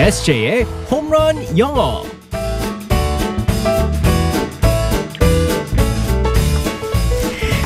[0.00, 2.19] SJ의 홈런 영어.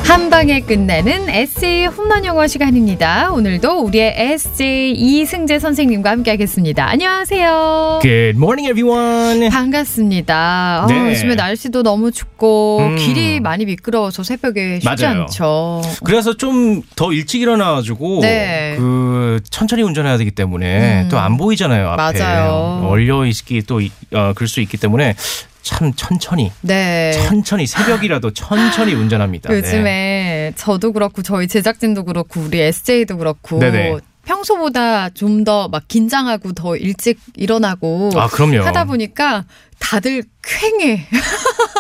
[0.05, 3.33] 한 방에 끝나는 에세이 홈런 영어 시간입니다.
[3.33, 6.89] 오늘도 우리의 에세이 이승재 선생님과 함께하겠습니다.
[6.89, 8.01] 안녕하세요.
[8.03, 9.49] Good morning, everyone.
[9.51, 10.87] 반갑습니다.
[10.89, 10.95] 네.
[11.01, 12.97] 어, 요즘에 날씨도 너무 춥고 음.
[12.97, 15.23] 길이 많이 미끄러워서 새벽에 쉽지 맞아요.
[15.23, 15.83] 않죠.
[16.05, 18.75] 그래서 좀 더 일찍 일어나가지고 네.
[18.79, 21.09] 그 천천히 운전해야 되기 때문에 음.
[21.09, 22.87] 또안 보이잖아요 앞에 맞아요.
[22.89, 25.15] 얼려 있기 또 이- 어, 그럴 수 있기 때문에
[25.65, 27.11] 참 천천히 네.
[27.27, 29.49] 천천히 새벽이라도 천천히 운전합니다.
[29.51, 29.57] 네.
[29.59, 33.97] 요즘에 저도 그렇고 저희 제작진도 그렇고 우리 SJ도 그렇고 네네.
[34.27, 38.63] 평소보다 좀 더 막 긴장하고 더 일찍 일어나고 아 그럼요.
[38.65, 39.45] 하다 보니까
[39.79, 41.07] 다들 쾌해.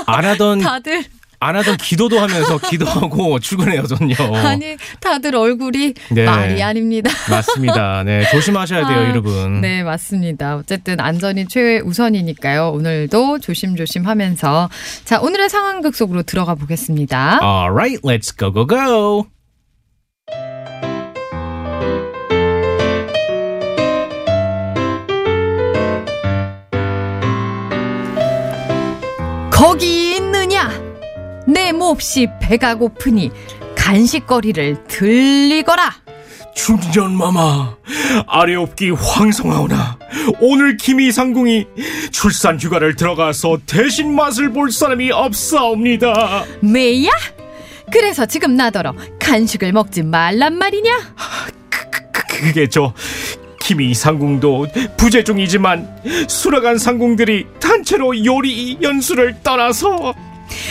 [0.06, 1.04] 안 하던 다들
[1.44, 4.14] 안 하던 기도도 하면서 기도하고 출근해요 전요.
[4.34, 6.14] 아니 다들 얼굴이 어.
[6.14, 6.24] 네.
[6.24, 7.10] 말이 아닙니다.
[7.30, 8.02] 맞습니다.
[8.04, 9.60] 네 조심하셔야 돼요 아, 여러분.
[9.60, 10.56] 네 맞습니다.
[10.56, 12.70] 어쨌든 안전이 최우선이니까요.
[12.70, 14.70] 오늘도 조심조심 하면서
[15.04, 17.40] 자 오늘의 상황극 속으로 들어가 보겠습니다.
[17.42, 19.26] Alright, let's go go go.
[29.50, 30.03] 거기?
[31.54, 33.30] 내 몹시 배가 고프니
[33.76, 35.94] 간식거리를 들리거라.
[36.56, 37.76] 중전마마
[38.26, 39.98] 아래옵기 황성하오나
[40.40, 41.66] 오늘 김이상궁이
[42.12, 47.10] 출산 휴가를 들어가서 대신 맛을 볼 사람이 없사옵니다 메야?
[47.92, 50.92] 그래서 지금 나더러 간식을 먹지 말란 말이냐?
[51.70, 51.90] 그-
[52.28, 52.94] 그게 저
[53.60, 60.14] 김이상궁도 부재중이지만 수라간 상궁들이 단체로 요리 연수를 떠나서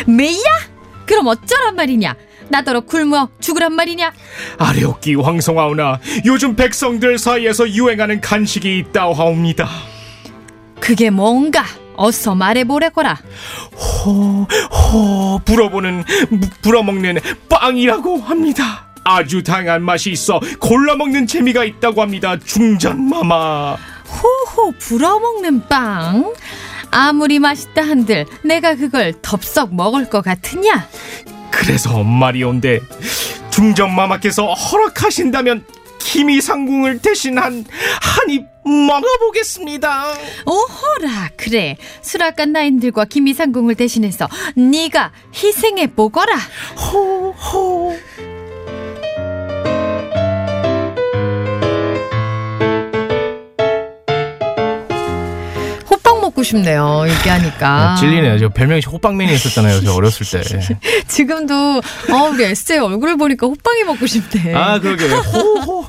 [0.08, 0.73] 메야?
[1.06, 2.16] 그럼 어쩌란 말이냐?
[2.50, 4.12] 나더러 굶어 죽으란 말이냐?
[4.58, 9.68] 아래옵기 황성하오나 요즘 백성들 사이에서 유행하는 간식이 있다고 하옵니다
[10.80, 11.64] 그게 뭔가?
[11.96, 13.18] 어서 말해보래거라.
[14.06, 16.04] 호, 호, 불어보는,
[16.62, 18.88] 불어먹는 빵이라고 합니다.
[19.06, 22.38] 아주 다양한 맛이 있어 골라먹는 재미가 있다고 합니다.
[22.40, 23.78] 중전마마.
[24.14, 26.34] 호호 불어먹는 빵?
[26.94, 30.88] 아무리 맛있다 한들 내가 그걸 덥석 먹을 것 같으냐?
[31.50, 32.80] 그래서 말이온데,
[33.50, 35.66] 중전마마께서 허락하신다면,
[36.00, 37.66] 김이상궁을 대신한
[38.02, 40.14] 한입 먹어보겠습니다.
[40.46, 46.38] 오호라 그래 수락관 나인들과 김이상궁을 대신해서 네가 희생해 보거라.
[46.78, 47.98] 호호.
[56.44, 57.06] 먹고 싶네요.
[57.08, 57.96] 얘기하니까.
[58.00, 58.38] 찔리네요.
[58.38, 59.82] 저 별명이 호빵맨이 있었잖아요.
[59.82, 60.78] 저 어렸을 때.
[61.08, 64.54] 지금도 어, 우리 에스의 얼굴을 보니까 호빵이 먹고 싶네.
[64.54, 65.08] 아, 그러게.
[65.10, 65.86] 호호.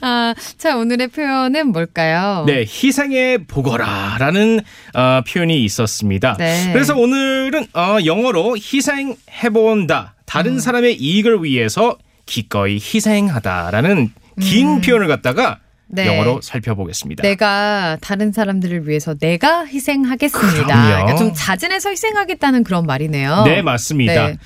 [0.00, 2.44] 아, 자 오늘의 표현은 뭘까요?
[2.46, 4.60] 네, 희생해 보거라라는
[4.94, 6.36] 어, 표현이 있었습니다.
[6.38, 6.70] 네.
[6.72, 10.14] 그래서 오늘은 어, 영어로 희생해 본다.
[10.26, 16.06] 다른 사람의 이익을 위해서 기꺼이 희생하다라는 긴 표현을 갖다가 네.
[16.06, 17.22] 영어로 살펴보겠습니다.
[17.22, 20.64] 내가 다른 사람들을 위해서 내가 희생하겠습니다.
[20.64, 23.44] 그러니까 좀 자진해서 희생하겠다는 그런 말이네요.
[23.44, 24.28] 네, 맞습니다.
[24.28, 24.36] 네.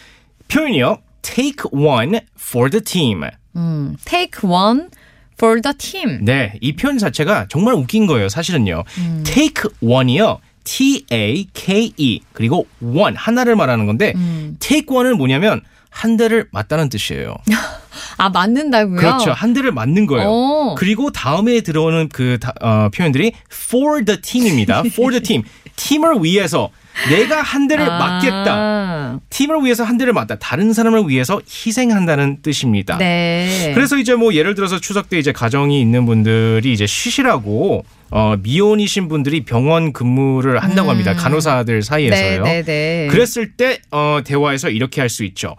[0.48, 0.98] 표현이요.
[1.22, 3.22] Take one for the team.
[3.56, 4.86] 음, take one
[5.34, 6.24] for the team.
[6.24, 8.28] 네, 이 표현 자체가 정말 웃긴 거예요.
[8.28, 8.84] 사실은요.
[8.98, 9.22] 음.
[9.24, 10.40] Take one이요.
[10.64, 14.56] T A K E 그리고 one 하나를 말하는 건데 음.
[14.60, 15.62] take one은 뭐냐면
[15.98, 17.34] 한 대를 맞다는 뜻이에요.
[18.18, 18.96] 아 맞는다고요?
[18.98, 19.32] 그렇죠.
[19.32, 20.28] 한 대를 맞는 거예요.
[20.28, 20.74] 오.
[20.76, 24.82] 그리고 다음에 들어오는 그 다- 어, 표현들이 for the team입니다.
[24.86, 25.42] for the team.
[25.74, 26.70] 팀을 위해서
[27.08, 28.44] 내가 한 대를 맞겠다.
[28.48, 30.36] 아, 팀을 위해서 한 대를 맞다.
[30.36, 32.96] 다른 사람을 위해서 희생한다는 뜻입니다.
[32.98, 33.72] 네.
[33.74, 39.06] 그래서 이제 뭐 예를 들어서 추석 때 이제 가정이 있는 분들이 이제 쉬시라고 어 미혼이신
[39.08, 41.14] 분들이 병원 근무를 한다고 합니다.
[41.14, 42.38] 간호사들 사이에서요.
[42.38, 42.42] 음.
[42.44, 43.06] 네, 네, 네.
[43.10, 45.54] 그랬을 때 어, 대화에서 이렇게 할 수 있죠.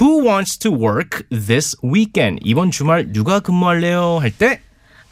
[0.00, 2.40] Who wants to work this weekend?
[2.44, 4.18] 이번 주말 누가 근무할래요?
[4.20, 4.60] 할 때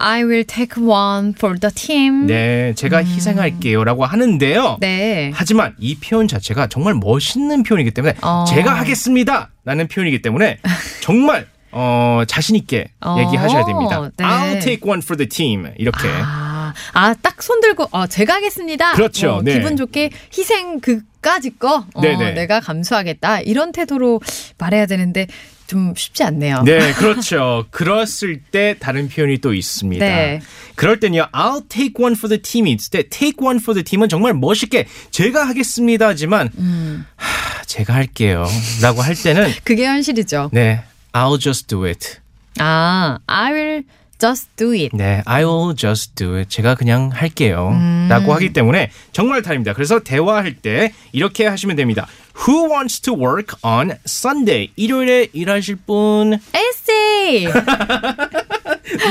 [0.02, 2.26] I will take one for the team.
[2.26, 4.76] 네, 제가 희생할게요라고 하는데요.
[4.76, 4.80] 음.
[4.80, 5.30] 네.
[5.34, 8.44] 하지만 이 표현 자체가 정말 멋있는 표현이기 때문에 어.
[8.48, 10.58] 제가 하겠습니다라는 표현이기 때문에
[11.02, 14.10] 정말 어, 자신 있게 어, 얘기하셔야 됩니다.
[14.16, 14.24] 네.
[14.24, 16.08] I'll take one for the team 이렇게.
[16.08, 18.92] 아, 아, 딱 손 들고, 어, 제가 하겠습니다.
[18.92, 19.34] 그렇죠.
[19.36, 19.54] 어, 네.
[19.54, 22.00] 기분 좋게 희생 그 까짓 거, 어.
[22.00, 23.40] 내가 감수하겠다.
[23.40, 24.20] 이런 태도로
[24.58, 25.26] 말해야 되는데,
[25.66, 26.62] 좀 쉽지 않네요.
[26.64, 27.64] 네, 그렇죠.
[27.70, 30.04] 그랬을 때 다른 표현이 또 있습니다.
[30.04, 30.40] 네.
[30.74, 34.08] 그럴 때는요, I'll take one for the team이 있을 때, take one for the team은
[34.08, 37.06] 정말 멋있게 제가 하겠습니다 하지만, 음.
[37.14, 38.46] 하, 제가 할게요.
[38.82, 40.50] 라고 할 때는, 그게 현실이죠.
[40.52, 40.82] 네,
[41.12, 42.18] I'll just do it.
[42.58, 43.84] 아, I will
[44.20, 44.94] just do it.
[44.96, 46.48] 네, I will just do it.
[46.50, 47.70] 제가 그냥 할게요.
[47.72, 48.06] 음.
[48.10, 49.72] 라고 하기 때문에 정말 다릅니다.
[49.72, 52.06] 그래서 대화할 때 이렇게 하시면 됩니다.
[52.46, 54.70] Who wants to work on Sunday?
[54.76, 56.38] 일요일에 일하실 분?
[56.54, 57.46] essay.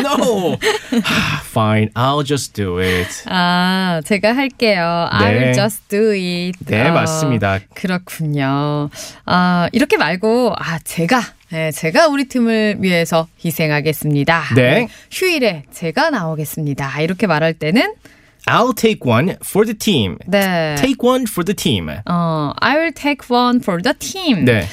[0.04, 0.58] No.
[1.52, 3.08] Fine, I'll just do it.
[3.28, 5.08] 아, 제가 할게요.
[5.12, 5.38] I 네.
[5.40, 6.58] will just do it.
[6.66, 7.60] 네, 어, 맞습니다.
[7.74, 8.90] 그렇군요.
[9.26, 14.54] 아, 이렇게 말고, 아, 제가, 네, 제가 우리 팀을 위해서 희생하겠습니다.
[14.56, 14.88] 네.
[15.12, 17.02] 휴일에 제가 나오겠습니다.
[17.02, 17.96] 이렇게 말할 때는,
[18.46, 20.18] I'll take one for the team.
[20.28, 20.76] 네.
[20.78, 21.90] Take one for the team.
[22.06, 24.46] 어, I will take one for the team.
[24.46, 24.68] 네.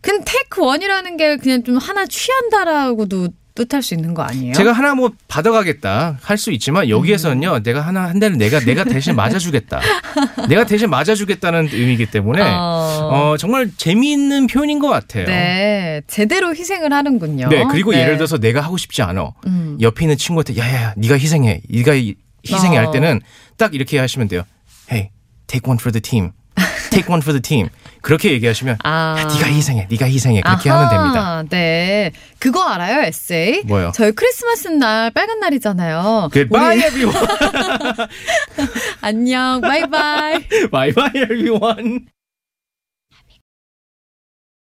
[0.00, 4.52] 근데 take one이라는 게 그냥 좀 하나 취한다라고도 뜻할 수 있는 거 아니에요?
[4.54, 9.16] 제가 하나 뭐 받아가겠다 할 수 있지만 여기에서는요 내가 하나 한 대는 내가 내가 대신
[9.16, 9.80] 맞아주겠다
[10.48, 13.10] 내가 대신 맞아주겠다는 의미이기 때문에 어.
[13.32, 15.24] 어, 정말 재미있는 표현인 것 같아요.
[15.26, 17.48] 네, 제대로 희생을 하는군요.
[17.48, 18.02] 네, 그리고 네.
[18.02, 19.30] 예를 들어서 내가 하고 싶지 않아.
[19.46, 19.78] 음.
[19.80, 21.62] 옆에 있는 친구한테 야야야 네가 희생해.
[21.68, 22.14] 네가 이-
[22.48, 22.80] 희생해 어.
[22.82, 23.20] 할 때는
[23.56, 24.42] 딱 이렇게 하시면 돼요.
[24.90, 25.10] Hey,
[25.46, 26.30] take one for the team.
[26.90, 27.68] Take one for the team.
[28.02, 29.16] 그렇게 얘기하시면 아.
[29.18, 29.88] 야, 네가 희생해.
[29.90, 30.40] 네가 희생해.
[30.42, 31.20] 그렇게 하면 됩니다.
[31.20, 32.12] 아하, 네.
[32.38, 33.62] 그거 알아요, 에세이?
[33.64, 33.92] 뭐요?
[33.94, 36.30] 저희 크리스마스 날 빨간 날이잖아요.
[36.32, 37.26] Goodbye everyone.
[39.02, 39.60] 안녕.
[39.60, 40.46] 바이바이.
[40.70, 42.06] bye bye everyone.